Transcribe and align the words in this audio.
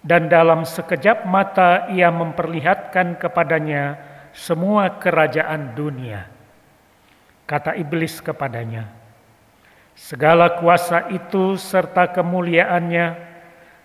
dan 0.00 0.32
dalam 0.32 0.64
sekejap 0.64 1.28
mata 1.28 1.92
ia 1.92 2.08
memperlihatkan 2.08 3.20
kepadanya 3.20 4.00
semua 4.32 4.96
kerajaan 4.96 5.76
dunia. 5.76 6.30
Kata 7.44 7.74
iblis 7.74 8.22
kepadanya, 8.22 8.88
Segala 10.00 10.56
kuasa 10.56 11.12
itu 11.12 11.60
serta 11.60 12.08
kemuliaannya 12.08 13.06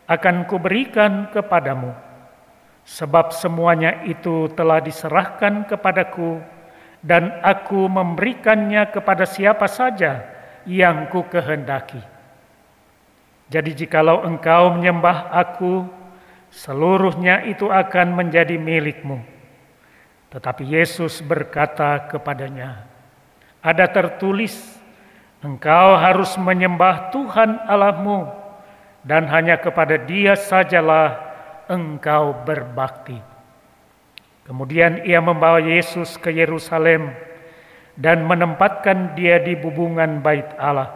akan 0.08 0.48
kuberikan 0.48 1.28
kepadamu, 1.28 1.92
sebab 2.88 3.36
semuanya 3.36 4.00
itu 4.08 4.48
telah 4.56 4.80
diserahkan 4.80 5.68
kepadaku, 5.68 6.40
dan 7.04 7.36
aku 7.44 7.92
memberikannya 7.92 8.88
kepada 8.96 9.28
siapa 9.28 9.68
saja 9.68 10.24
yang 10.64 11.12
ku 11.12 11.28
kehendaki. 11.28 12.00
Jadi 13.52 13.76
jikalau 13.76 14.24
engkau 14.24 14.72
menyembah 14.72 15.36
aku, 15.36 15.84
seluruhnya 16.48 17.44
itu 17.44 17.68
akan 17.68 18.16
menjadi 18.16 18.56
milikmu. 18.56 19.20
Tetapi 20.32 20.64
Yesus 20.64 21.20
berkata 21.20 22.08
kepadanya, 22.08 22.88
ada 23.60 23.86
tertulis, 23.92 24.75
Engkau 25.46 25.94
harus 25.94 26.34
menyembah 26.42 27.14
Tuhan 27.14 27.70
Allahmu 27.70 28.26
dan 29.06 29.30
hanya 29.30 29.62
kepada 29.62 30.02
Dia 30.02 30.34
sajalah 30.34 31.22
engkau 31.70 32.34
berbakti. 32.42 33.22
Kemudian 34.50 35.06
ia 35.06 35.22
membawa 35.22 35.62
Yesus 35.62 36.18
ke 36.18 36.34
Yerusalem 36.34 37.14
dan 37.94 38.26
menempatkan 38.26 39.14
dia 39.14 39.38
di 39.38 39.54
bubungan 39.54 40.18
bait 40.26 40.50
Allah. 40.58 40.90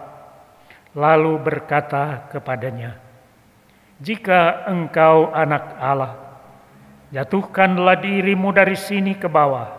Lalu 0.97 1.37
berkata 1.45 2.25
kepadanya, 2.33 2.97
"Jika 4.01 4.65
engkau 4.65 5.29
anak 5.29 5.77
Allah, 5.77 6.13
jatuhkanlah 7.13 8.01
dirimu 8.01 8.49
dari 8.49 8.73
sini 8.73 9.13
ke 9.13 9.29
bawah, 9.29 9.69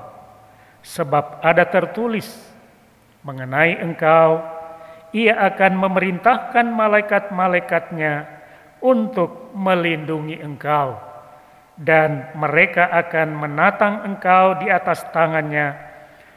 sebab 0.86 1.42
ada 1.42 1.66
tertulis 1.66 2.30
mengenai 3.26 3.82
engkau 3.82 4.59
ia 5.10 5.34
akan 5.38 5.72
memerintahkan 5.78 6.66
malaikat-malaikatnya 6.70 8.26
untuk 8.80 9.52
melindungi 9.52 10.38
engkau 10.40 10.96
dan 11.80 12.28
mereka 12.36 12.92
akan 12.92 13.28
menatang 13.40 13.94
engkau 14.04 14.60
di 14.60 14.68
atas 14.68 15.00
tangannya 15.10 15.76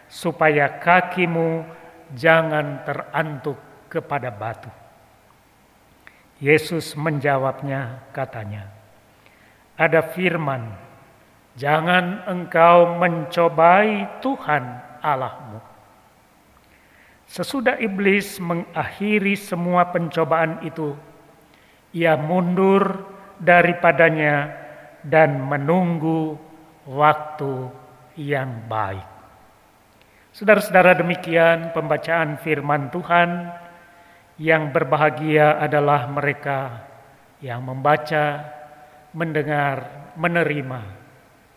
supaya 0.08 0.80
kakimu 0.80 1.68
jangan 2.16 2.86
terantuk 2.88 3.60
kepada 3.92 4.32
batu. 4.32 4.72
Yesus 6.44 6.96
menjawabnya 7.00 8.10
katanya, 8.12 8.68
ada 9.80 10.04
firman, 10.12 10.76
jangan 11.56 12.24
engkau 12.28 13.00
mencobai 13.00 14.20
Tuhan 14.20 14.64
Allahmu. 15.00 15.73
Sesudah 17.34 17.82
iblis 17.82 18.38
mengakhiri 18.38 19.34
semua 19.34 19.90
pencobaan 19.90 20.62
itu, 20.62 20.94
ia 21.90 22.14
mundur 22.14 23.10
daripadanya 23.42 24.54
dan 25.02 25.42
menunggu 25.42 26.38
waktu 26.86 27.74
yang 28.22 28.70
baik. 28.70 29.02
Saudara-saudara 30.30 30.94
demikian 30.94 31.74
pembacaan 31.74 32.38
firman 32.38 32.94
Tuhan 32.94 33.50
yang 34.38 34.70
berbahagia 34.70 35.58
adalah 35.58 36.06
mereka 36.06 36.86
yang 37.42 37.66
membaca, 37.66 38.46
mendengar, 39.10 40.14
menerima, 40.22 40.82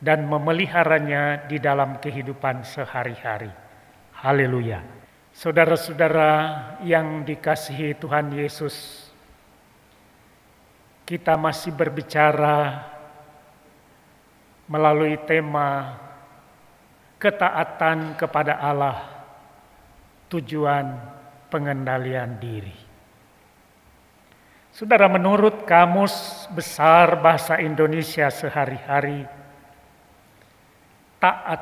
dan 0.00 0.24
memeliharanya 0.24 1.44
di 1.44 1.60
dalam 1.60 2.00
kehidupan 2.00 2.64
sehari-hari. 2.64 3.52
Haleluya! 4.24 4.95
Saudara-saudara 5.36 6.32
yang 6.80 7.20
dikasihi 7.20 7.92
Tuhan 8.00 8.32
Yesus, 8.32 9.04
kita 11.04 11.36
masih 11.36 11.76
berbicara 11.76 12.88
melalui 14.64 15.20
tema 15.28 16.00
ketaatan 17.20 18.16
kepada 18.16 18.56
Allah, 18.56 19.28
tujuan 20.32 21.04
pengendalian 21.52 22.40
diri. 22.40 22.76
Saudara, 24.72 25.04
menurut 25.04 25.68
Kamus 25.68 26.48
Besar 26.48 27.12
Bahasa 27.20 27.60
Indonesia 27.60 28.32
sehari-hari, 28.32 29.28
taat 31.20 31.60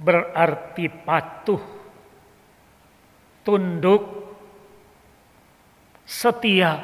berarti 0.00 0.88
patuh 0.88 1.73
tunduk, 3.44 4.02
setia. 6.02 6.80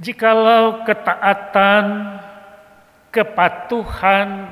Jikalau 0.00 0.80
ketaatan, 0.88 2.16
kepatuhan, 3.12 4.48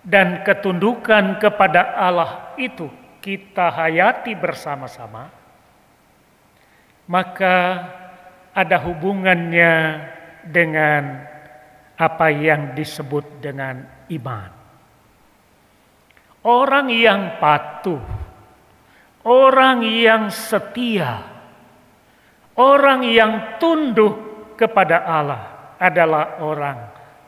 dan 0.00 0.40
ketundukan 0.46 1.36
kepada 1.42 1.92
Allah 1.98 2.54
itu 2.56 2.88
kita 3.20 3.68
hayati 3.68 4.32
bersama-sama, 4.32 5.28
maka 7.04 7.84
ada 8.56 8.80
hubungannya 8.80 10.06
dengan 10.48 11.28
apa 12.00 12.32
yang 12.32 12.72
disebut 12.72 13.44
dengan 13.44 13.84
iman. 14.08 14.59
Orang 16.40 16.88
yang 16.88 17.36
patuh, 17.36 18.00
orang 19.28 19.84
yang 19.84 20.32
setia, 20.32 21.20
orang 22.56 23.04
yang 23.04 23.60
tunduk 23.60 24.16
kepada 24.56 25.04
Allah 25.04 25.42
adalah 25.76 26.40
orang 26.40 26.78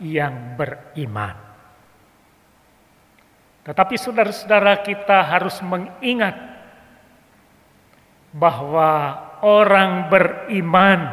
yang 0.00 0.56
beriman. 0.56 1.36
Tetapi 3.62 3.94
saudara-saudara 3.94 4.80
kita 4.82 5.22
harus 5.22 5.60
mengingat 5.62 6.34
bahwa 8.32 9.20
orang 9.44 10.08
beriman 10.08 11.04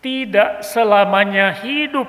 tidak 0.00 0.64
selamanya 0.64 1.52
hidup 1.60 2.08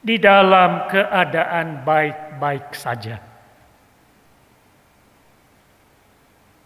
di 0.00 0.16
dalam 0.16 0.88
keadaan 0.88 1.84
baik-baik 1.84 2.72
saja. 2.72 3.20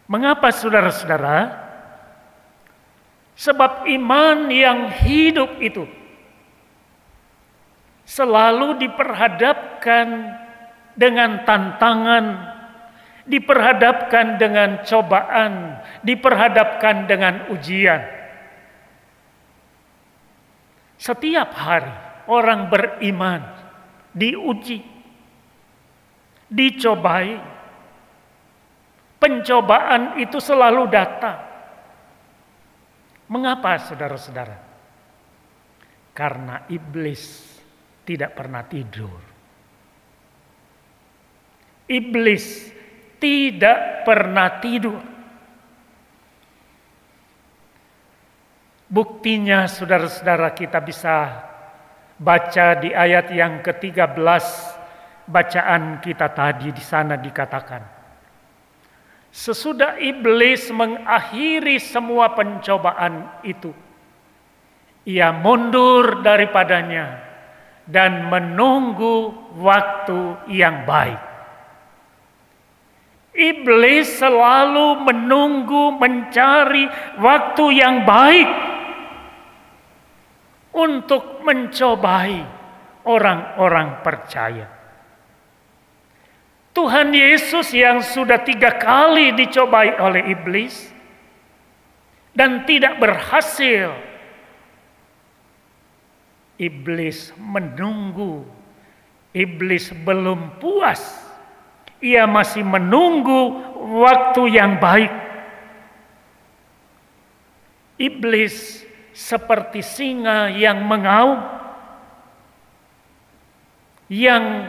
Mengapa 0.06 0.54
saudara-saudara? 0.54 1.66
Sebab 3.34 3.90
iman 3.90 4.46
yang 4.46 4.94
hidup 4.94 5.58
itu 5.58 5.90
selalu 8.06 8.78
diperhadapkan 8.78 10.38
dengan 10.94 11.42
tantangan, 11.42 12.24
diperhadapkan 13.26 14.38
dengan 14.38 14.86
cobaan, 14.86 15.82
diperhadapkan 16.06 17.10
dengan 17.10 17.50
ujian. 17.50 18.06
Setiap 20.94 21.50
hari 21.58 22.13
orang 22.28 22.70
beriman 22.72 23.42
diuji, 24.14 24.78
dicobai. 26.48 27.52
Pencobaan 29.18 30.20
itu 30.20 30.36
selalu 30.36 30.84
datang. 30.92 31.40
Mengapa 33.32 33.80
saudara-saudara? 33.80 34.60
Karena 36.12 36.68
iblis 36.68 37.40
tidak 38.04 38.36
pernah 38.36 38.68
tidur. 38.68 39.16
Iblis 41.88 42.68
tidak 43.16 44.04
pernah 44.04 44.60
tidur. 44.60 45.00
Buktinya 48.92 49.64
saudara-saudara 49.64 50.52
kita 50.52 50.84
bisa 50.84 51.53
baca 52.18 52.78
di 52.78 52.94
ayat 52.94 53.30
yang 53.34 53.60
ke-13 53.62 54.44
bacaan 55.26 55.98
kita 56.04 56.30
tadi 56.30 56.70
di 56.70 56.84
sana 56.84 57.18
dikatakan. 57.18 57.82
Sesudah 59.34 59.98
iblis 59.98 60.70
mengakhiri 60.70 61.82
semua 61.82 62.38
pencobaan 62.38 63.42
itu, 63.42 63.74
ia 65.02 65.34
mundur 65.34 66.22
daripadanya 66.22 67.18
dan 67.90 68.30
menunggu 68.30 69.34
waktu 69.58 70.38
yang 70.54 70.86
baik. 70.86 71.18
Iblis 73.34 74.22
selalu 74.22 75.02
menunggu 75.02 75.98
mencari 75.98 76.86
waktu 77.18 77.64
yang 77.74 78.06
baik 78.06 78.73
untuk 80.74 81.40
mencobai 81.46 82.42
orang-orang 83.06 84.02
percaya. 84.02 84.66
Tuhan 86.74 87.14
Yesus 87.14 87.70
yang 87.70 88.02
sudah 88.02 88.42
tiga 88.42 88.74
kali 88.74 89.30
dicobai 89.38 89.94
oleh 89.94 90.34
iblis 90.34 90.90
dan 92.34 92.66
tidak 92.66 92.98
berhasil 92.98 93.94
Iblis 96.54 97.34
menunggu. 97.34 98.46
Iblis 99.34 99.90
belum 100.06 100.62
puas. 100.62 101.02
Ia 101.98 102.30
masih 102.30 102.62
menunggu 102.62 103.58
waktu 103.98 104.54
yang 104.54 104.78
baik. 104.78 105.10
Iblis 107.98 108.83
seperti 109.14 109.80
singa 109.80 110.50
yang 110.50 110.82
mengaum, 110.82 111.38
yang 114.10 114.68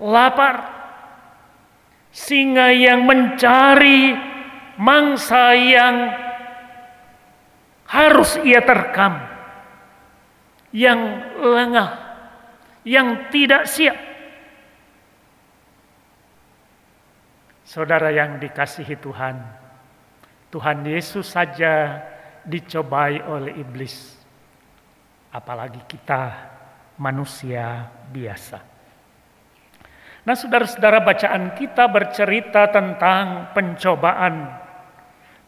lapar, 0.00 0.64
singa 2.08 2.72
yang 2.72 3.04
mencari 3.04 4.16
mangsa 4.80 5.52
yang 5.52 5.96
harus 7.84 8.40
ia 8.40 8.64
terkam 8.64 9.30
yang 10.70 10.98
lengah, 11.38 11.90
yang 12.86 13.28
tidak 13.28 13.66
siap. 13.66 13.98
Saudara 17.66 18.10
yang 18.10 18.42
dikasihi 18.42 18.98
Tuhan, 18.98 19.36
Tuhan 20.50 20.78
Yesus 20.82 21.30
saja 21.30 22.02
dicobai 22.46 23.20
oleh 23.24 23.60
iblis, 23.60 24.16
apalagi 25.32 25.80
kita 25.84 26.50
manusia 27.00 27.88
biasa. 28.12 28.58
Nah, 30.20 30.36
saudara-saudara, 30.36 31.00
bacaan 31.00 31.56
kita 31.56 31.88
bercerita 31.88 32.68
tentang 32.68 33.56
pencobaan 33.56 34.52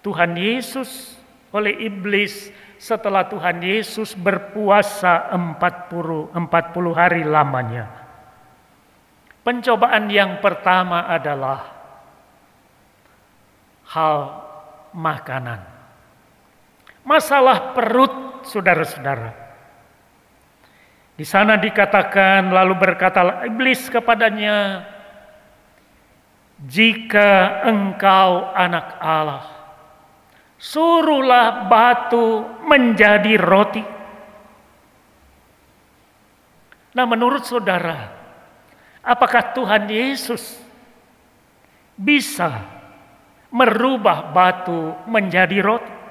Tuhan 0.00 0.32
Yesus 0.34 1.20
oleh 1.52 1.76
iblis 1.84 2.48
setelah 2.80 3.28
Tuhan 3.28 3.60
Yesus 3.62 4.16
berpuasa 4.16 5.28
40, 5.30 6.32
40 6.34 6.96
hari 6.96 7.22
lamanya. 7.22 7.86
Pencobaan 9.44 10.08
yang 10.08 10.40
pertama 10.40 11.04
adalah 11.06 11.60
hal 13.92 14.16
makanan. 14.96 15.60
Masalah 17.02 17.74
perut 17.74 18.46
saudara-saudara. 18.46 19.34
Di 21.18 21.26
sana 21.26 21.58
dikatakan 21.58 22.50
lalu 22.50 22.74
berkata 22.78 23.44
iblis 23.46 23.90
kepadanya, 23.90 24.86
"Jika 26.62 27.62
engkau 27.66 28.54
anak 28.54 28.96
Allah, 29.02 29.62
suruhlah 30.62 31.66
batu 31.66 32.46
menjadi 32.70 33.34
roti. 33.34 33.82
Nah, 36.94 37.02
menurut 37.02 37.42
saudara, 37.42 38.14
apakah 39.02 39.50
Tuhan 39.50 39.90
Yesus 39.90 40.62
bisa 41.98 42.62
merubah 43.50 44.30
batu 44.30 44.94
menjadi 45.10 45.58
roti? 45.58 46.01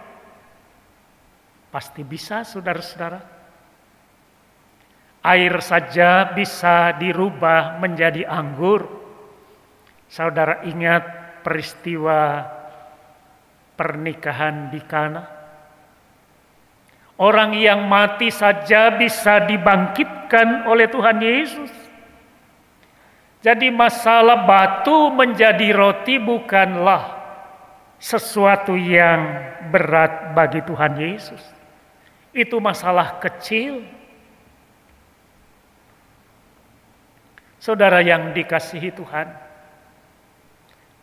Pasti 1.72 2.04
bisa, 2.04 2.44
saudara-saudara. 2.44 3.40
Air 5.24 5.56
saja 5.64 6.36
bisa 6.36 6.92
dirubah 7.00 7.80
menjadi 7.80 8.28
anggur. 8.28 8.84
Saudara 10.12 10.68
ingat 10.68 11.22
peristiwa 11.48 12.44
pernikahan 13.80 14.68
di 14.68 14.82
Kana. 14.84 15.24
Orang 17.22 17.54
yang 17.54 17.86
mati 17.86 18.34
saja 18.34 18.92
bisa 18.98 19.46
dibangkitkan 19.46 20.66
oleh 20.68 20.90
Tuhan 20.90 21.22
Yesus. 21.22 21.72
Jadi 23.46 23.70
masalah 23.74 24.44
batu 24.44 25.14
menjadi 25.14 25.70
roti 25.74 26.18
bukanlah 26.18 27.22
sesuatu 28.02 28.74
yang 28.74 29.38
berat 29.70 30.34
bagi 30.34 30.66
Tuhan 30.66 30.98
Yesus. 30.98 31.61
Itu 32.32 32.64
masalah 32.64 33.20
kecil. 33.20 33.84
Saudara 37.62 38.02
yang 38.02 38.34
dikasihi 38.34 38.90
Tuhan, 38.96 39.28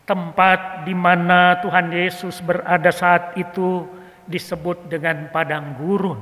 tempat 0.03 0.83
di 0.83 0.91
mana 0.97 1.61
Tuhan 1.63 1.93
Yesus 1.93 2.41
berada 2.41 2.89
saat 2.89 3.37
itu 3.37 3.85
disebut 4.29 4.89
dengan 4.89 5.29
padang 5.33 5.77
gurun. 5.77 6.19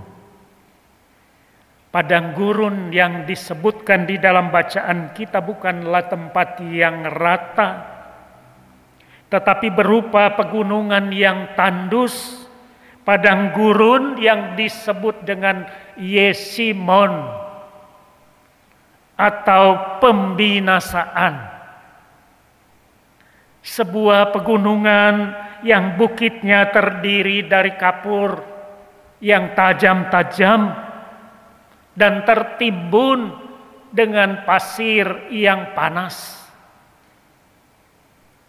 Padang 1.87 2.35
gurun 2.35 2.91
yang 2.91 3.23
disebutkan 3.23 4.03
di 4.05 4.19
dalam 4.19 4.51
bacaan 4.51 5.15
kita 5.15 5.39
bukanlah 5.41 6.05
tempat 6.05 6.61
yang 6.67 7.07
rata, 7.07 7.69
tetapi 9.27 9.71
berupa 9.71 10.35
pegunungan 10.35 11.11
yang 11.11 11.55
tandus, 11.55 12.46
padang 13.07 13.55
gurun 13.55 14.19
yang 14.19 14.59
disebut 14.59 15.23
dengan 15.23 15.63
Yesimon 15.95 17.39
atau 19.15 19.95
pembinasaan 20.03 21.55
sebuah 23.63 24.35
pegunungan 24.35 25.15
yang 25.63 25.95
bukitnya 25.95 26.67
terdiri 26.67 27.47
dari 27.47 27.79
kapur 27.79 28.43
yang 29.23 29.55
tajam-tajam 29.55 30.75
dan 31.95 32.27
tertimbun 32.27 33.31
dengan 33.87 34.43
pasir 34.43 35.31
yang 35.31 35.71
panas. 35.71 36.43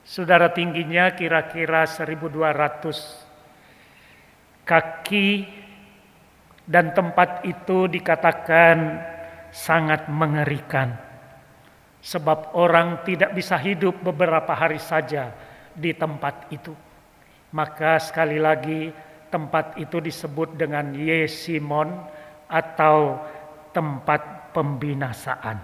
Saudara 0.02 0.50
tingginya 0.50 1.14
kira-kira 1.14 1.86
1200 1.86 3.27
kaki 4.68 5.48
dan 6.68 6.92
tempat 6.92 7.48
itu 7.48 7.88
dikatakan 7.88 9.00
sangat 9.48 10.12
mengerikan. 10.12 10.92
Sebab 12.04 12.54
orang 12.54 13.02
tidak 13.08 13.32
bisa 13.32 13.56
hidup 13.56 14.04
beberapa 14.04 14.52
hari 14.52 14.76
saja 14.76 15.32
di 15.72 15.96
tempat 15.96 16.52
itu. 16.52 16.76
Maka 17.56 17.96
sekali 17.96 18.36
lagi 18.36 18.92
tempat 19.32 19.80
itu 19.80 19.98
disebut 19.98 20.54
dengan 20.60 20.92
Yesimon 20.92 21.88
atau 22.46 23.18
tempat 23.72 24.52
pembinasaan. 24.52 25.58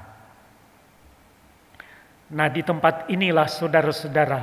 Nah, 2.34 2.48
di 2.48 2.64
tempat 2.64 3.12
inilah 3.12 3.46
saudara-saudara 3.46 4.42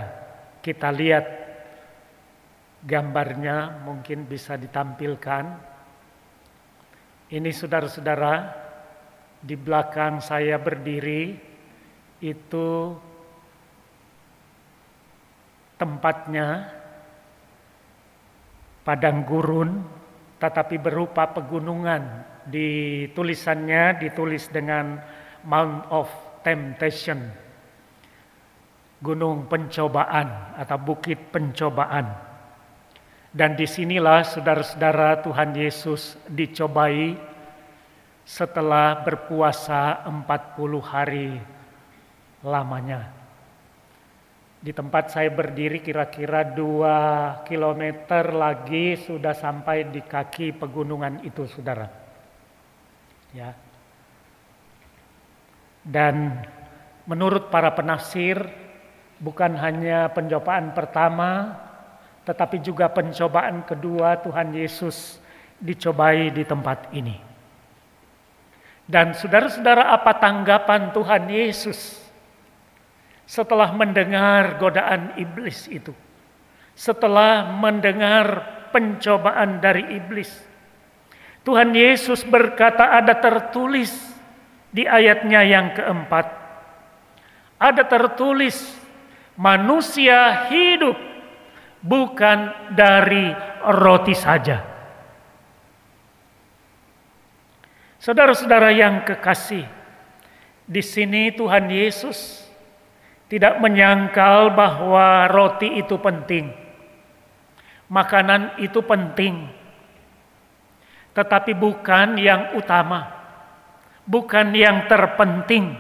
kita 0.62 0.94
lihat 0.94 1.41
gambarnya 2.82 3.86
mungkin 3.86 4.26
bisa 4.26 4.58
ditampilkan. 4.58 5.46
Ini 7.32 7.50
saudara-saudara 7.54 8.34
di 9.42 9.56
belakang 9.56 10.22
saya 10.22 10.60
berdiri 10.62 11.34
itu 12.22 12.70
tempatnya 15.82 16.70
padang 18.86 19.26
gurun 19.26 19.82
tetapi 20.42 20.82
berupa 20.82 21.30
pegunungan. 21.30 22.34
Di 22.42 23.06
tulisannya 23.14 24.02
ditulis 24.02 24.50
dengan 24.50 24.98
Mount 25.46 25.94
of 25.94 26.10
Temptation. 26.42 27.22
Gunung 28.98 29.46
pencobaan 29.46 30.58
atau 30.58 30.78
bukit 30.82 31.30
pencobaan. 31.30 32.31
Dan 33.32 33.56
di 33.56 33.64
sinilah 33.64 34.28
saudara-saudara 34.28 35.24
Tuhan 35.24 35.56
Yesus 35.56 36.20
dicobai 36.28 37.16
setelah 38.28 39.00
berpuasa 39.08 40.04
40 40.04 40.84
hari 40.84 41.40
lamanya. 42.44 43.08
Di 44.60 44.76
tempat 44.76 45.16
saya 45.16 45.32
berdiri 45.32 45.80
kira-kira 45.80 46.44
dua 46.44 47.40
kilometer 47.48 48.36
lagi 48.36 49.00
sudah 49.00 49.32
sampai 49.32 49.88
di 49.88 50.04
kaki 50.04 50.52
pegunungan 50.52 51.24
itu, 51.24 51.48
saudara. 51.48 51.88
Ya. 53.32 53.56
Dan 55.82 56.36
menurut 57.08 57.48
para 57.48 57.72
penafsir, 57.74 58.44
bukan 59.24 59.56
hanya 59.56 60.12
pencobaan 60.12 60.76
pertama, 60.76 61.58
tetapi 62.32 62.64
juga 62.64 62.88
pencobaan 62.88 63.68
kedua 63.68 64.16
Tuhan 64.24 64.56
Yesus 64.56 65.20
dicobai 65.60 66.32
di 66.32 66.48
tempat 66.48 66.88
ini. 66.96 67.20
Dan 68.88 69.12
saudara-saudara 69.12 69.92
apa 69.92 70.16
tanggapan 70.16 70.96
Tuhan 70.96 71.28
Yesus 71.28 72.00
setelah 73.28 73.76
mendengar 73.76 74.56
godaan 74.64 75.12
iblis 75.20 75.68
itu, 75.68 75.92
setelah 76.72 77.52
mendengar 77.52 78.48
pencobaan 78.72 79.60
dari 79.60 80.00
iblis, 80.00 80.32
Tuhan 81.44 81.76
Yesus 81.76 82.24
berkata 82.24 82.96
ada 82.96 83.12
tertulis 83.20 83.92
di 84.72 84.88
ayatnya 84.88 85.44
yang 85.44 85.76
keempat. 85.76 86.32
Ada 87.60 87.84
tertulis 87.92 88.56
manusia 89.36 90.48
hidup 90.48 91.11
bukan 91.82 92.72
dari 92.72 93.34
roti 93.66 94.14
saja. 94.14 94.62
Saudara-saudara 98.02 98.74
yang 98.74 99.06
kekasih, 99.06 99.66
di 100.66 100.82
sini 100.82 101.30
Tuhan 101.38 101.70
Yesus 101.70 102.42
tidak 103.30 103.62
menyangkal 103.62 104.54
bahwa 104.58 105.30
roti 105.30 105.78
itu 105.78 106.02
penting. 106.02 106.50
Makanan 107.92 108.58
itu 108.58 108.82
penting. 108.82 109.46
Tetapi 111.14 111.52
bukan 111.54 112.18
yang 112.18 112.58
utama. 112.58 113.20
Bukan 114.08 114.50
yang 114.56 114.90
terpenting. 114.90 115.78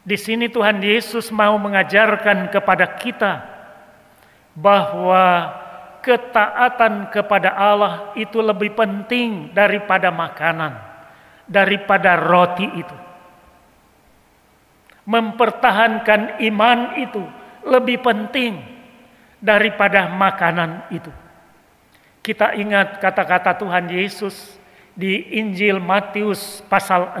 Di 0.00 0.16
sini 0.16 0.48
Tuhan 0.48 0.80
Yesus 0.80 1.28
mau 1.28 1.60
mengajarkan 1.60 2.48
kepada 2.48 2.88
kita 2.96 3.53
bahwa 4.54 5.50
ketaatan 6.00 7.10
kepada 7.10 7.52
Allah 7.54 8.14
itu 8.14 8.38
lebih 8.38 8.74
penting 8.78 9.50
daripada 9.50 10.14
makanan, 10.14 10.78
daripada 11.46 12.14
roti 12.14 12.66
itu 12.78 12.96
mempertahankan 15.04 16.40
iman 16.48 16.96
itu 17.00 17.22
lebih 17.64 18.00
penting 18.00 18.60
daripada 19.40 20.08
makanan 20.08 20.88
itu. 20.92 21.12
Kita 22.24 22.56
ingat 22.56 23.04
kata-kata 23.04 23.60
Tuhan 23.60 23.92
Yesus 23.92 24.56
di 24.96 25.36
Injil 25.36 25.76
Matius 25.76 26.64
pasal 26.64 27.20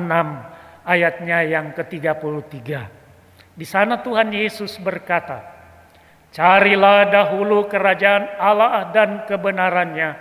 ayatnya 0.88 1.44
yang 1.44 1.76
ke-33. 1.76 2.60
Di 3.52 3.66
sana 3.68 4.00
Tuhan 4.00 4.32
Yesus 4.32 4.80
berkata, 4.80 5.53
Carilah 6.34 7.14
dahulu 7.14 7.70
kerajaan 7.70 8.26
Allah 8.42 8.90
dan 8.90 9.22
kebenarannya, 9.22 10.18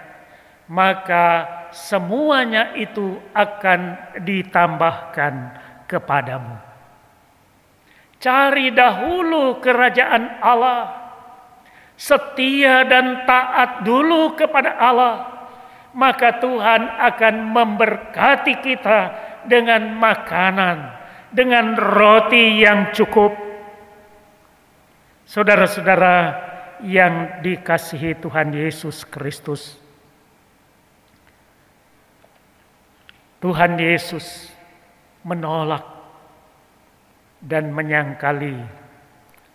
maka 0.69 1.25
semuanya 1.73 2.77
itu 2.77 3.17
akan 3.33 4.13
ditambahkan 4.21 5.33
kepadamu. 5.89 6.53
Cari 8.21 8.69
dahulu 8.69 9.57
kerajaan 9.57 10.37
Allah. 10.37 11.01
Setia 11.97 12.85
dan 12.85 13.25
taat 13.25 13.81
dulu 13.81 14.37
kepada 14.37 14.77
Allah. 14.77 15.15
Maka 15.97 16.37
Tuhan 16.37 16.93
akan 17.09 17.35
memberkati 17.57 18.61
kita 18.61 18.99
dengan 19.49 19.97
makanan. 19.97 20.77
Dengan 21.33 21.73
roti 21.73 22.61
yang 22.61 22.93
cukup. 22.93 23.52
Saudara-saudara 25.23 26.15
yang 26.83 27.39
dikasihi 27.39 28.19
Tuhan 28.19 28.51
Yesus 28.51 29.07
Kristus. 29.07 29.79
Tuhan 33.39 33.75
Yesus 33.79 34.51
menolak 35.23 35.83
dan 37.43 37.71
menyangkali 37.71 38.55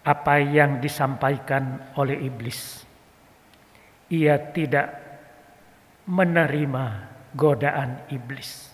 apa 0.04 0.34
yang 0.40 0.80
disampaikan 0.80 1.84
oleh 1.96 2.16
iblis. 2.28 2.84
Ia 4.08 4.40
tidak 4.56 4.88
menerima 6.08 6.84
godaan 7.36 8.08
iblis. 8.08 8.72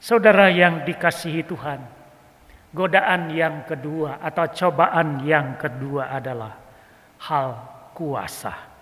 Saudara 0.00 0.48
yang 0.48 0.84
dikasihi 0.84 1.44
Tuhan, 1.44 1.80
godaan 2.74 3.30
yang 3.30 3.62
kedua 3.62 4.18
atau 4.18 4.50
cobaan 4.50 5.22
yang 5.22 5.54
kedua 5.54 6.10
adalah 6.10 6.58
hal 7.22 7.48
kuasa. 7.94 8.74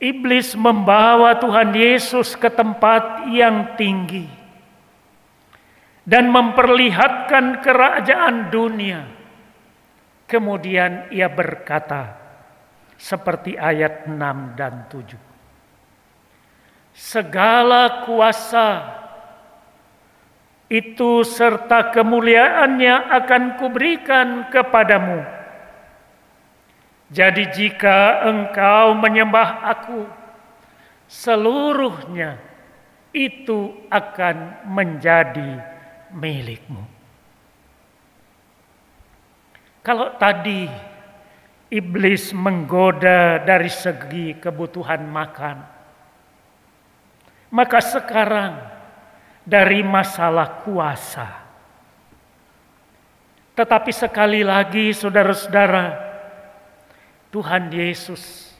Iblis 0.00 0.56
membawa 0.56 1.36
Tuhan 1.36 1.76
Yesus 1.76 2.32
ke 2.32 2.48
tempat 2.48 3.28
yang 3.28 3.76
tinggi 3.76 4.24
dan 6.08 6.32
memperlihatkan 6.32 7.60
kerajaan 7.60 8.48
dunia. 8.48 9.04
Kemudian 10.24 11.12
ia 11.12 11.28
berkata 11.28 12.16
seperti 12.96 13.60
ayat 13.60 14.08
6 14.08 14.56
dan 14.56 14.88
7. 14.88 15.20
Segala 16.96 18.08
kuasa 18.08 18.99
itu 20.70 21.26
serta 21.26 21.90
kemuliaannya 21.90 23.10
akan 23.10 23.58
kuberikan 23.58 24.46
kepadamu. 24.54 25.26
Jadi 27.10 27.50
jika 27.50 28.22
engkau 28.22 28.94
menyembah 28.94 29.66
aku, 29.66 30.06
seluruhnya 31.10 32.38
itu 33.10 33.74
akan 33.90 34.62
menjadi 34.70 35.58
milikmu. 36.14 36.86
Kalau 39.82 40.14
tadi 40.22 40.70
iblis 41.66 42.30
menggoda 42.30 43.42
dari 43.42 43.66
segi 43.66 44.38
kebutuhan 44.38 45.02
makan, 45.02 45.66
maka 47.50 47.82
sekarang 47.82 48.79
dari 49.44 49.80
masalah 49.80 50.62
kuasa. 50.62 51.28
Tetapi 53.56 53.92
sekali 53.92 54.40
lagi 54.40 54.94
saudara-saudara, 54.94 55.84
Tuhan 57.28 57.68
Yesus 57.68 58.50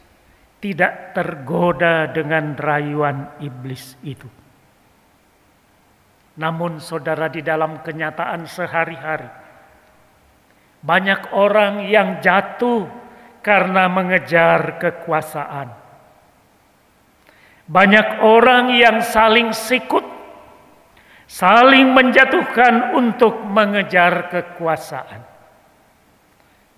tidak 0.60 1.16
tergoda 1.16 2.04
dengan 2.12 2.52
rayuan 2.52 3.32
iblis 3.40 3.96
itu. 4.04 4.28
Namun 6.37 6.78
saudara 6.78 7.32
di 7.32 7.40
dalam 7.40 7.80
kenyataan 7.80 8.44
sehari-hari. 8.44 9.28
Banyak 10.80 11.37
orang 11.37 11.84
yang 11.88 12.25
jatuh 12.25 12.88
karena 13.44 13.88
mengejar 13.88 14.80
kekuasaan. 14.80 15.68
Banyak 17.68 18.25
orang 18.25 18.75
yang 18.75 18.99
saling 19.04 19.52
sikut, 19.54 20.02
saling 21.30 21.94
menjatuhkan 21.94 22.99
untuk 22.99 23.38
mengejar 23.46 24.26
kekuasaan. 24.34 25.22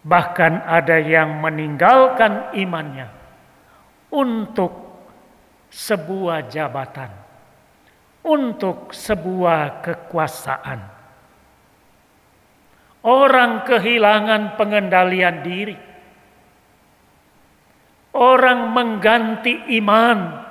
Bahkan 0.04 0.52
ada 0.68 1.00
yang 1.00 1.40
meninggalkan 1.40 2.52
imannya 2.52 3.08
untuk 4.12 4.92
sebuah 5.72 6.52
jabatan, 6.52 7.08
untuk 8.28 8.92
sebuah 8.92 9.80
kekuasaan. 9.80 10.80
Orang 13.02 13.64
kehilangan 13.64 14.60
pengendalian 14.60 15.36
diri. 15.40 15.78
Orang 18.12 18.76
mengganti 18.76 19.80
iman 19.80 20.41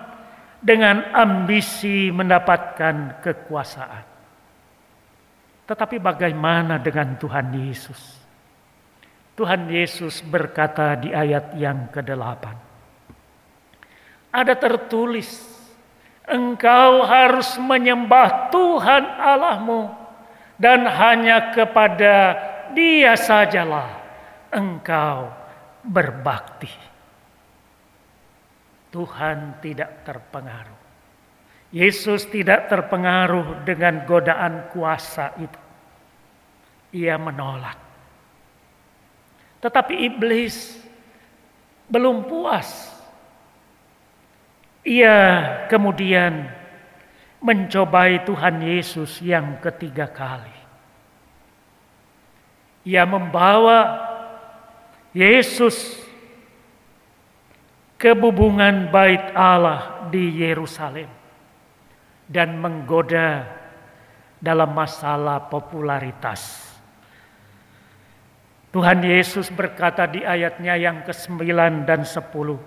dengan 0.61 1.09
ambisi 1.11 2.13
mendapatkan 2.13 3.19
kekuasaan. 3.25 4.05
Tetapi 5.65 5.97
bagaimana 5.97 6.77
dengan 6.77 7.17
Tuhan 7.17 7.49
Yesus? 7.57 8.21
Tuhan 9.33 9.73
Yesus 9.73 10.21
berkata 10.21 10.93
di 11.01 11.09
ayat 11.09 11.57
yang 11.57 11.89
ke-8. 11.89 12.45
Ada 14.31 14.53
tertulis, 14.53 15.27
engkau 16.29 17.03
harus 17.03 17.57
menyembah 17.57 18.53
Tuhan 18.53 19.03
Allahmu 19.17 19.89
dan 20.61 20.85
hanya 20.85 21.51
kepada 21.57 22.37
dia 22.77 23.17
sajalah 23.17 23.89
engkau 24.53 25.31
berbakti. 25.81 26.90
Tuhan 28.91 29.63
tidak 29.63 30.03
terpengaruh. 30.03 30.79
Yesus 31.71 32.27
tidak 32.27 32.67
terpengaruh 32.67 33.63
dengan 33.63 34.03
godaan 34.03 34.67
kuasa 34.75 35.31
itu. 35.39 35.59
Ia 36.99 37.15
menolak. 37.15 37.79
Tetapi 39.63 39.93
iblis 40.11 40.75
belum 41.87 42.27
puas. 42.27 42.91
Ia 44.83 45.15
kemudian 45.71 46.51
mencobai 47.39 48.27
Tuhan 48.27 48.59
Yesus 48.59 49.23
yang 49.23 49.63
ketiga 49.63 50.11
kali. 50.11 50.59
Ia 52.83 53.07
membawa 53.07 54.11
Yesus 55.15 56.01
kebubungan 58.01 58.89
bait 58.89 59.21
Allah 59.37 60.09
di 60.09 60.41
Yerusalem 60.41 61.05
dan 62.25 62.57
menggoda 62.57 63.45
dalam 64.41 64.73
masalah 64.73 65.37
popularitas. 65.45 66.65
Tuhan 68.73 69.05
Yesus 69.05 69.53
berkata 69.53 70.09
di 70.09 70.25
ayatnya 70.25 70.73
yang 70.81 71.05
ke-9 71.05 71.45
dan 71.85 72.01
10. 72.01 72.57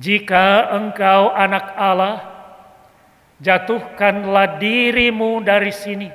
Jika 0.00 0.72
engkau 0.72 1.28
anak 1.36 1.76
Allah, 1.76 2.16
jatuhkanlah 3.36 4.56
dirimu 4.56 5.44
dari 5.44 5.74
sini 5.76 6.08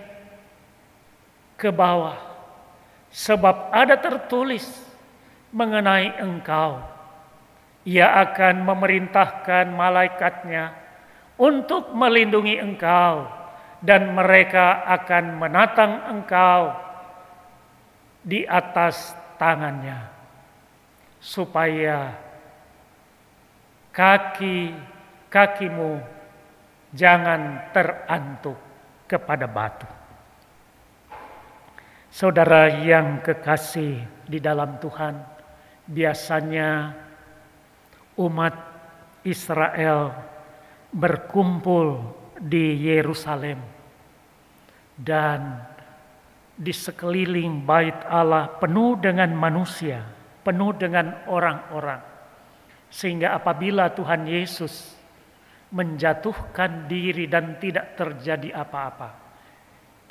ke 1.54 1.70
bawah. 1.70 2.18
Sebab 3.12 3.75
ada 3.75 4.00
tertulis 4.00 4.66
mengenai 5.51 6.16
engkau 6.24 7.00
ia 7.88 8.14
akan 8.22 8.62
memerintahkan 8.62 9.74
malaikatnya 9.74 10.74
untuk 11.42 11.90
melindungi 11.98 12.62
engkau 12.62 13.25
dan 13.82 14.14
mereka 14.14 14.86
akan 14.86 15.42
menatang 15.42 15.94
engkau 16.05 16.77
di 18.22 18.46
atas 18.46 19.18
tangannya 19.42 19.98
supaya 21.18 22.14
kaki 23.90 24.77
kakimu 25.34 25.98
jangan 26.94 27.72
terantuk 27.74 28.60
kepada 29.10 29.50
batu. 29.50 29.90
Saudara 32.12 32.68
yang 32.68 33.24
kekasih 33.24 34.03
di 34.27 34.40
dalam 34.44 34.75
Tuhan, 34.84 35.16
biasanya 35.88 36.92
umat 38.20 38.56
Israel 39.24 40.12
berkumpul 40.92 42.04
di 42.42 42.90
Yerusalem 42.90 43.62
dan 44.98 45.62
di 46.58 46.74
sekeliling 46.74 47.64
bait 47.64 47.96
Allah 48.06 48.52
penuh 48.60 49.00
dengan 49.00 49.32
manusia, 49.34 50.04
penuh 50.44 50.76
dengan 50.76 51.26
orang-orang. 51.32 52.02
Sehingga 52.92 53.40
apabila 53.40 53.94
Tuhan 53.96 54.28
Yesus 54.28 55.00
menjatuhkan 55.72 56.92
diri 56.92 57.32
dan 57.32 57.56
tidak 57.56 57.96
terjadi 57.96 58.52
apa-apa, 58.52 59.10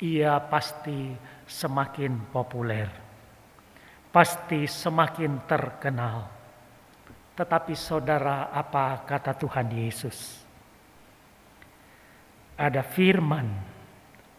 ia 0.01 0.41
pasti 0.49 1.13
semakin 1.45 2.33
populer, 2.33 2.89
pasti 4.09 4.65
semakin 4.65 5.45
terkenal 5.45 6.40
tetapi 7.41 7.73
saudara 7.73 8.53
apa 8.53 9.01
kata 9.01 9.33
Tuhan 9.33 9.65
Yesus? 9.73 10.45
Ada 12.53 12.85
firman, 12.85 13.49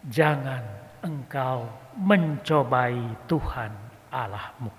jangan 0.07 0.63
engkau 1.03 1.67
mencobai 1.99 3.27
Tuhan 3.27 3.75
Allahmu. 4.07 4.71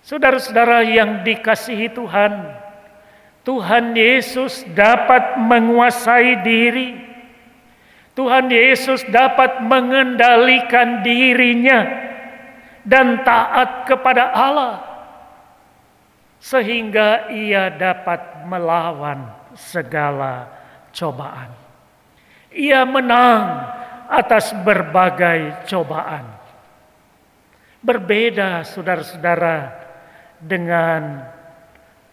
Saudara-saudara 0.00 0.80
yang 0.88 1.20
dikasihi 1.20 1.92
Tuhan, 1.92 2.32
Tuhan 3.44 3.92
Yesus 3.92 4.64
dapat 4.72 5.36
menguasai 5.36 6.40
diri. 6.40 6.96
Tuhan 8.16 8.48
Yesus 8.48 9.04
dapat 9.12 9.60
mengendalikan 9.60 11.04
dirinya 11.04 12.08
dan 12.88 13.20
taat 13.20 13.84
kepada 13.84 14.32
Allah 14.32 14.91
sehingga 16.42 17.30
ia 17.30 17.70
dapat 17.70 18.42
melawan 18.50 19.30
segala 19.54 20.50
cobaan. 20.90 21.54
Ia 22.50 22.82
menang 22.82 23.70
atas 24.10 24.50
berbagai 24.50 25.70
cobaan. 25.70 26.26
Berbeda 27.78 28.66
saudara-saudara 28.66 29.70
dengan 30.42 31.30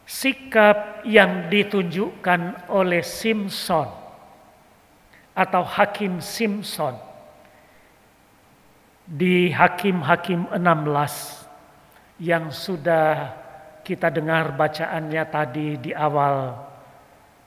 sikap 0.05 1.01
yang 1.09 1.49
ditunjukkan 1.49 2.69
oleh 2.69 3.01
Simpson 3.01 3.89
atau 5.33 5.61
Hakim 5.65 6.21
Simpson 6.21 6.93
di 9.09 9.49
Hakim-Hakim 9.49 10.53
16 10.53 12.21
yang 12.21 12.53
sudah 12.53 13.33
kita 13.89 14.13
dengar 14.13 14.53
bacaannya 14.53 15.23
tadi 15.33 15.81
di 15.81 15.89
awal 15.89 16.53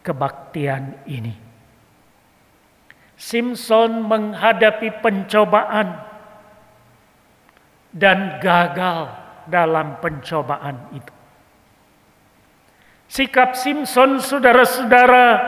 kebaktian 0.02 1.06
ini. 1.06 1.30
Simpson 3.14 4.02
menghadapi 4.02 4.98
pencobaan 4.98 6.02
dan 7.94 8.42
gagal 8.42 9.14
dalam 9.46 10.02
pencobaan 10.02 10.90
itu. 10.90 11.14
Sikap 13.06 13.54
Simpson 13.54 14.18
saudara-saudara 14.18 15.38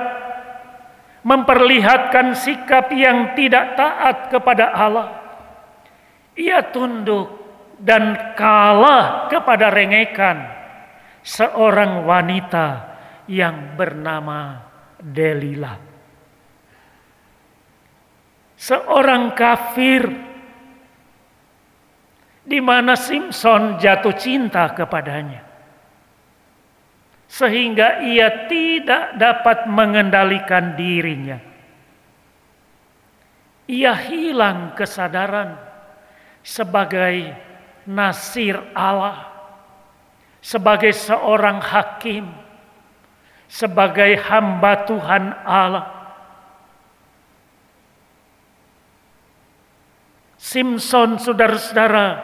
memperlihatkan 1.26 2.38
sikap 2.38 2.94
yang 2.94 3.34
tidak 3.34 3.74
taat 3.74 4.30
kepada 4.30 4.70
Allah. 4.70 5.10
Ia 6.38 6.62
tunduk 6.70 7.34
dan 7.82 8.36
kalah 8.38 9.26
kepada 9.26 9.74
rengekan 9.74 10.53
seorang 11.24 12.04
wanita 12.04 12.66
yang 13.32 13.72
bernama 13.72 14.60
Delila. 15.00 15.74
Seorang 18.54 19.32
kafir 19.32 20.04
di 22.44 22.60
mana 22.60 22.92
Simpson 22.94 23.80
jatuh 23.80 24.14
cinta 24.14 24.68
kepadanya. 24.76 25.42
Sehingga 27.24 28.04
ia 28.04 28.46
tidak 28.46 29.16
dapat 29.18 29.66
mengendalikan 29.66 30.76
dirinya. 30.78 31.40
Ia 33.64 33.96
hilang 33.96 34.76
kesadaran 34.76 35.56
sebagai 36.44 37.32
nasir 37.88 38.60
Allah, 38.76 39.33
sebagai 40.44 40.92
seorang 40.92 41.64
hakim, 41.64 42.28
sebagai 43.48 44.20
hamba 44.28 44.84
Tuhan 44.84 45.32
Allah. 45.40 45.88
Simpson, 50.36 51.16
saudara-saudara, 51.16 52.20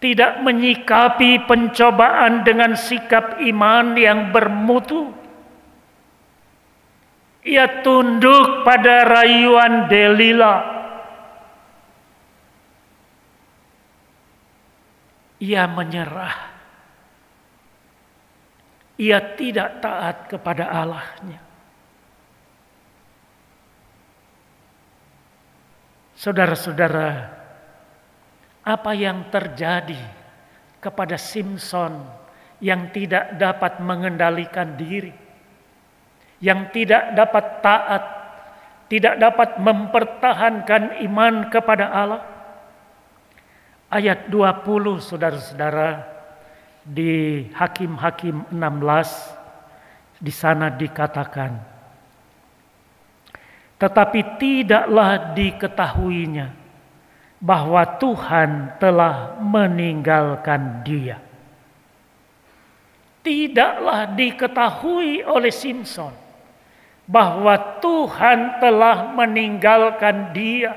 tidak 0.00 0.40
menyikapi 0.40 1.44
pencobaan 1.44 2.40
dengan 2.40 2.72
sikap 2.72 3.36
iman 3.44 3.92
yang 4.00 4.32
bermutu. 4.32 5.12
Ia 7.44 7.84
tunduk 7.84 8.64
pada 8.64 9.04
rayuan 9.04 9.92
Delila. 9.92 10.72
Ia 15.44 15.68
menyerah 15.68 16.53
ia 18.94 19.18
tidak 19.34 19.82
taat 19.82 20.30
kepada 20.30 20.70
Allahnya. 20.70 21.40
Saudara-saudara, 26.14 27.10
apa 28.64 28.90
yang 28.94 29.28
terjadi 29.28 29.98
kepada 30.78 31.18
Simpson 31.18 32.06
yang 32.62 32.94
tidak 32.94 33.34
dapat 33.34 33.82
mengendalikan 33.82 34.78
diri, 34.78 35.12
yang 36.38 36.70
tidak 36.70 37.12
dapat 37.18 37.44
taat, 37.60 38.04
tidak 38.86 39.18
dapat 39.18 39.58
mempertahankan 39.58 41.02
iman 41.02 41.50
kepada 41.50 41.90
Allah? 41.90 42.22
Ayat 43.90 44.30
20 44.30 45.02
saudara-saudara, 45.02 46.13
di 46.84 47.48
Hakim-Hakim 47.50 48.52
16 48.52 50.20
di 50.20 50.32
sana 50.32 50.68
dikatakan 50.68 51.74
tetapi 53.74 54.40
tidaklah 54.40 55.34
diketahuinya 55.34 56.46
bahwa 57.44 57.84
Tuhan 58.00 58.80
telah 58.80 59.36
meninggalkan 59.36 60.80
dia. 60.80 61.20
Tidaklah 63.20 64.16
diketahui 64.16 65.20
oleh 65.24 65.52
Simpson 65.52 66.12
bahwa 67.04 67.80
Tuhan 67.84 68.60
telah 68.64 69.12
meninggalkan 69.12 70.32
dia 70.32 70.72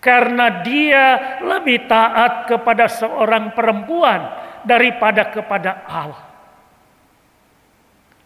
karena 0.00 0.64
dia 0.64 1.04
lebih 1.44 1.84
taat 1.84 2.48
kepada 2.48 2.88
seorang 2.88 3.52
perempuan 3.52 4.45
daripada 4.66 5.30
kepada 5.30 5.86
Allah. 5.86 6.26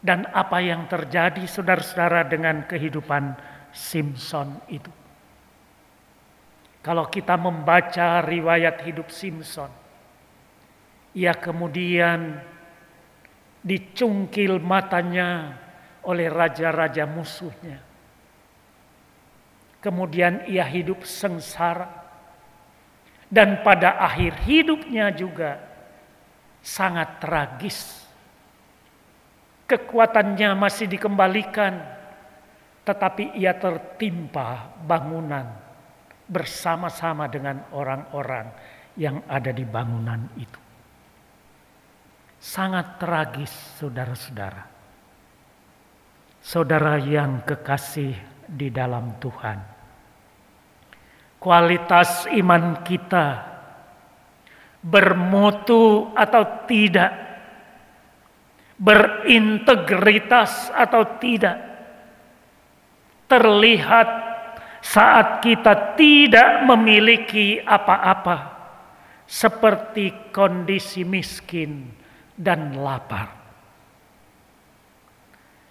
Dan 0.01 0.25
apa 0.33 0.65
yang 0.65 0.89
terjadi 0.89 1.45
saudara-saudara 1.45 2.25
dengan 2.25 2.65
kehidupan 2.65 3.37
Simpson 3.69 4.65
itu. 4.73 4.89
Kalau 6.81 7.05
kita 7.13 7.37
membaca 7.37 8.25
riwayat 8.25 8.81
hidup 8.89 9.13
Simpson, 9.13 9.69
ia 11.13 11.37
kemudian 11.37 12.41
dicungkil 13.61 14.57
matanya 14.65 15.61
oleh 16.09 16.33
raja-raja 16.33 17.05
musuhnya. 17.05 17.85
Kemudian 19.85 20.49
ia 20.49 20.65
hidup 20.65 21.05
sengsara. 21.05 22.01
Dan 23.31 23.63
pada 23.63 24.01
akhir 24.01 24.43
hidupnya 24.49 25.15
juga 25.15 25.70
sangat 26.61 27.21
tragis. 27.21 28.05
Kekuatannya 29.69 30.57
masih 30.59 30.91
dikembalikan, 30.91 31.79
tetapi 32.83 33.39
ia 33.39 33.55
tertimpa 33.55 34.75
bangunan 34.83 35.47
bersama-sama 36.27 37.27
dengan 37.31 37.67
orang-orang 37.71 38.51
yang 38.99 39.23
ada 39.31 39.51
di 39.55 39.63
bangunan 39.63 40.27
itu. 40.35 40.59
Sangat 42.41 42.99
tragis, 42.99 43.53
saudara-saudara. 43.79 44.65
Saudara 46.41 46.97
yang 46.97 47.45
kekasih 47.45 48.17
di 48.49 48.73
dalam 48.73 49.21
Tuhan. 49.21 49.61
Kualitas 51.37 52.27
iman 52.33 52.81
kita 52.81 53.50
bermutu 54.81 56.09
atau 56.17 56.65
tidak, 56.65 57.13
berintegritas 58.81 60.73
atau 60.73 61.21
tidak, 61.21 61.61
terlihat 63.29 64.09
saat 64.81 65.45
kita 65.45 65.95
tidak 66.01 66.65
memiliki 66.65 67.61
apa-apa, 67.61 68.57
seperti 69.29 70.33
kondisi 70.33 71.05
miskin 71.05 71.93
dan 72.33 72.73
lapar. 72.81 73.37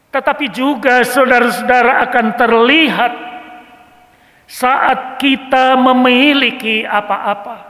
Tetapi 0.10 0.46
juga 0.50 1.06
saudara-saudara 1.06 2.02
akan 2.10 2.28
terlihat 2.34 3.14
saat 4.50 5.22
kita 5.22 5.78
memiliki 5.78 6.82
apa-apa 6.82 7.69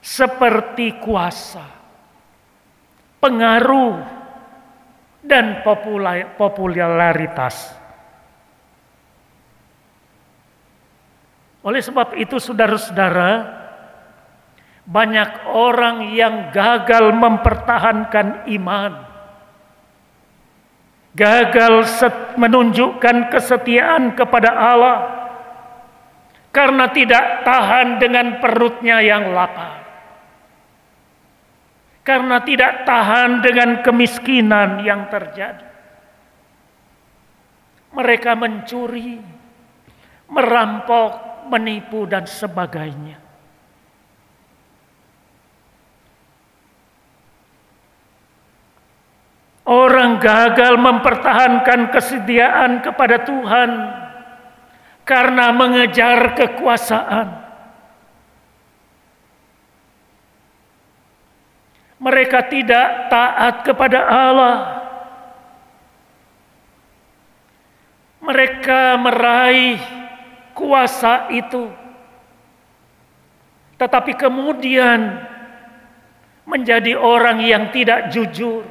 seperti 0.00 0.96
kuasa, 0.96 1.64
pengaruh, 3.20 4.20
dan 5.20 5.60
popularitas. 6.36 7.76
Oleh 11.60 11.84
sebab 11.84 12.16
itu 12.16 12.40
saudara-saudara, 12.40 13.60
banyak 14.88 15.44
orang 15.52 16.16
yang 16.16 16.48
gagal 16.48 17.12
mempertahankan 17.12 18.48
iman. 18.48 18.92
Gagal 21.12 21.84
menunjukkan 22.40 23.28
kesetiaan 23.28 24.16
kepada 24.16 24.56
Allah 24.56 24.98
karena 26.48 26.88
tidak 26.94 27.44
tahan 27.44 27.98
dengan 28.00 28.38
perutnya 28.40 29.02
yang 29.02 29.34
lapar 29.34 29.79
karena 32.00 32.40
tidak 32.40 32.88
tahan 32.88 33.44
dengan 33.44 33.84
kemiskinan 33.84 34.80
yang 34.84 35.08
terjadi. 35.12 35.68
Mereka 37.90 38.32
mencuri, 38.38 39.18
merampok, 40.30 41.44
menipu, 41.50 42.06
dan 42.06 42.24
sebagainya. 42.24 43.18
Orang 49.70 50.18
gagal 50.18 50.74
mempertahankan 50.82 51.94
kesediaan 51.94 52.82
kepada 52.82 53.22
Tuhan 53.22 53.70
karena 55.06 55.54
mengejar 55.54 56.34
kekuasaan. 56.34 57.39
Mereka 62.00 62.48
tidak 62.48 63.12
taat 63.12 63.60
kepada 63.60 64.00
Allah. 64.08 64.56
Mereka 68.24 68.96
meraih 68.96 69.76
kuasa 70.56 71.28
itu. 71.28 71.68
Tetapi 73.76 74.12
kemudian 74.16 75.28
menjadi 76.48 76.96
orang 76.96 77.40
yang 77.44 77.68
tidak 77.72 78.12
jujur, 78.12 78.64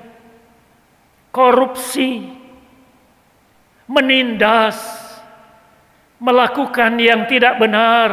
korupsi, 1.30 2.30
menindas, 3.90 4.78
melakukan 6.22 7.00
yang 7.02 7.26
tidak 7.26 7.58
benar, 7.58 8.10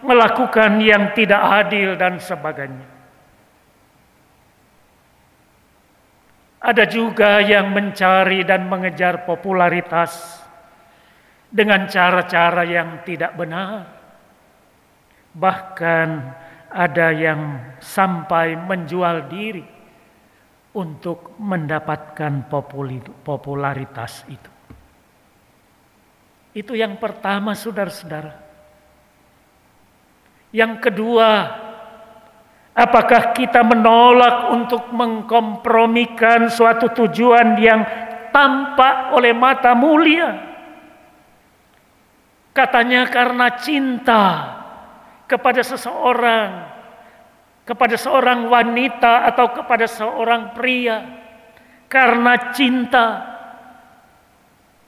melakukan 0.00 0.80
yang 0.80 1.12
tidak 1.12 1.40
adil 1.40 1.98
dan 2.00 2.16
sebagainya. 2.16 2.91
Ada 6.62 6.86
juga 6.86 7.42
yang 7.42 7.74
mencari 7.74 8.46
dan 8.46 8.70
mengejar 8.70 9.26
popularitas 9.26 10.38
dengan 11.50 11.90
cara-cara 11.90 12.62
yang 12.62 13.02
tidak 13.02 13.34
benar. 13.34 13.90
Bahkan 15.34 16.08
ada 16.70 17.08
yang 17.10 17.58
sampai 17.82 18.54
menjual 18.54 19.26
diri 19.26 19.66
untuk 20.72 21.36
mendapatkan 21.36 22.48
popularitas 23.26 24.24
itu. 24.30 24.50
Itu 26.52 26.72
yang 26.78 26.96
pertama, 27.00 27.52
saudara-saudara. 27.52 28.38
Yang 30.52 30.72
kedua, 30.84 31.28
Apakah 32.72 33.36
kita 33.36 33.60
menolak 33.60 34.48
untuk 34.48 34.88
mengkompromikan 34.96 36.48
suatu 36.48 36.88
tujuan 37.04 37.60
yang 37.60 37.84
tampak 38.32 39.12
oleh 39.12 39.36
mata 39.36 39.76
mulia? 39.76 40.40
Katanya 42.56 43.12
karena 43.12 43.60
cinta 43.60 44.24
kepada 45.28 45.60
seseorang, 45.60 46.50
kepada 47.68 47.96
seorang 48.00 48.48
wanita 48.48 49.28
atau 49.28 49.52
kepada 49.52 49.84
seorang 49.84 50.56
pria, 50.56 51.04
karena 51.92 52.56
cinta 52.56 53.08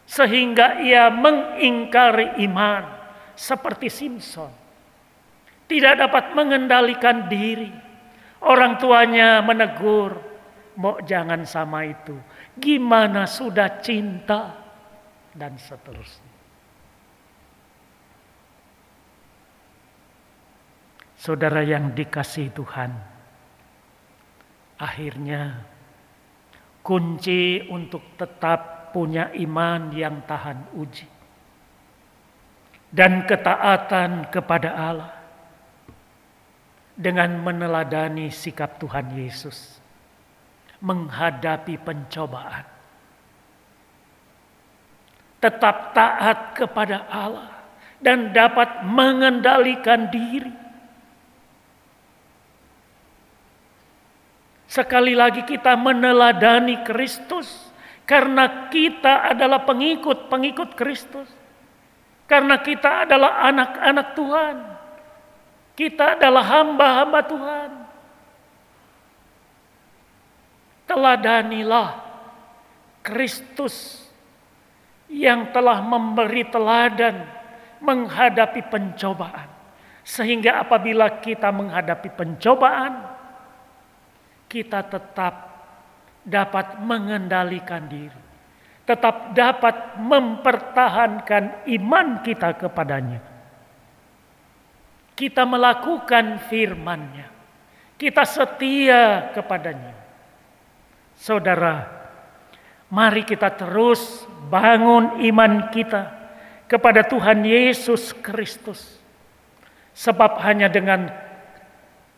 sehingga 0.08 0.80
ia 0.80 1.12
mengingkari 1.12 2.40
iman 2.48 2.84
seperti 3.36 3.92
Simpson 3.92 4.63
tidak 5.68 5.94
dapat 6.08 6.24
mengendalikan 6.36 7.26
diri. 7.28 7.72
Orang 8.44 8.76
tuanya 8.76 9.40
menegur, 9.40 10.20
mau 10.76 11.00
jangan 11.00 11.48
sama 11.48 11.88
itu. 11.88 12.12
Gimana 12.60 13.24
sudah 13.24 13.80
cinta 13.80 14.52
dan 15.32 15.56
seterusnya. 15.56 16.32
Saudara 21.16 21.64
yang 21.64 21.96
dikasih 21.96 22.52
Tuhan, 22.52 22.92
akhirnya 24.76 25.64
kunci 26.84 27.64
untuk 27.72 28.12
tetap 28.20 28.92
punya 28.92 29.32
iman 29.32 29.88
yang 29.96 30.20
tahan 30.28 30.68
uji 30.76 31.08
dan 32.92 33.24
ketaatan 33.24 34.28
kepada 34.28 34.70
Allah 34.70 35.13
dengan 36.94 37.42
meneladani 37.42 38.30
sikap 38.30 38.78
Tuhan 38.78 39.14
Yesus 39.18 39.82
menghadapi 40.84 41.80
pencobaan. 41.82 42.66
Tetap 45.42 45.92
taat 45.92 46.56
kepada 46.56 47.04
Allah 47.10 47.52
dan 48.00 48.32
dapat 48.32 48.84
mengendalikan 48.84 50.08
diri. 50.08 50.52
Sekali 54.64 55.12
lagi 55.12 55.44
kita 55.44 55.76
meneladani 55.76 56.82
Kristus 56.82 57.70
karena 58.08 58.68
kita 58.72 59.32
adalah 59.32 59.64
pengikut-pengikut 59.64 60.76
Kristus. 60.76 61.28
Karena 62.24 62.56
kita 62.56 63.04
adalah 63.04 63.44
anak-anak 63.52 64.08
Tuhan. 64.16 64.73
Kita 65.74 66.14
adalah 66.14 66.44
hamba-hamba 66.46 67.20
Tuhan. 67.26 67.70
Teladanilah 70.86 71.88
Kristus 73.02 74.06
yang 75.10 75.50
telah 75.50 75.82
memberi 75.82 76.46
teladan 76.46 77.26
menghadapi 77.82 78.70
pencobaan. 78.70 79.50
Sehingga 80.06 80.62
apabila 80.62 81.18
kita 81.18 81.50
menghadapi 81.50 82.08
pencobaan, 82.14 83.10
kita 84.46 84.86
tetap 84.86 85.34
dapat 86.22 86.78
mengendalikan 86.86 87.90
diri. 87.90 88.22
Tetap 88.84 89.34
dapat 89.34 89.96
mempertahankan 89.96 91.66
iman 91.66 92.20
kita 92.20 92.52
kepadanya 92.60 93.33
kita 95.14 95.46
melakukan 95.46 96.42
firman-Nya. 96.50 97.30
Kita 97.94 98.26
setia 98.26 99.30
kepadanya. 99.30 99.94
Saudara, 101.14 101.86
mari 102.90 103.22
kita 103.22 103.54
terus 103.54 104.26
bangun 104.50 105.22
iman 105.22 105.70
kita 105.70 106.10
kepada 106.66 107.06
Tuhan 107.06 107.46
Yesus 107.46 108.10
Kristus. 108.18 108.98
Sebab 109.94 110.42
hanya 110.42 110.66
dengan 110.66 111.06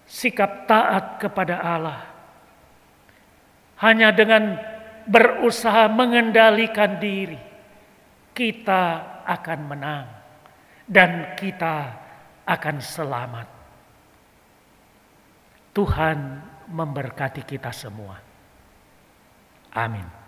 sikap 0.08 0.64
taat 0.64 1.20
kepada 1.20 1.60
Allah, 1.60 2.08
hanya 3.84 4.08
dengan 4.16 4.56
berusaha 5.04 5.84
mengendalikan 5.92 6.96
diri, 6.96 7.36
kita 8.32 9.20
akan 9.28 9.60
menang 9.68 10.08
dan 10.88 11.36
kita 11.36 12.05
akan 12.46 12.76
selamat. 12.78 13.48
Tuhan 15.74 16.18
memberkati 16.72 17.44
kita 17.44 17.68
semua. 17.74 18.16
Amin. 19.76 20.25